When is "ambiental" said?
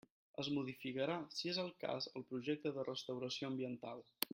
3.55-4.07